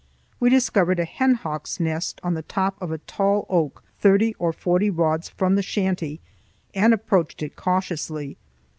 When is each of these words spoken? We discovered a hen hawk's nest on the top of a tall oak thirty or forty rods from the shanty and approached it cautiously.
We 0.39 0.49
discovered 0.49 0.99
a 0.99 1.05
hen 1.05 1.35
hawk's 1.35 1.79
nest 1.79 2.19
on 2.23 2.33
the 2.33 2.41
top 2.41 2.75
of 2.81 2.91
a 2.91 2.97
tall 2.97 3.45
oak 3.49 3.83
thirty 3.99 4.33
or 4.39 4.51
forty 4.51 4.89
rods 4.89 5.29
from 5.29 5.53
the 5.53 5.61
shanty 5.61 6.19
and 6.73 6.91
approached 6.91 7.43
it 7.43 7.55
cautiously. 7.55 8.35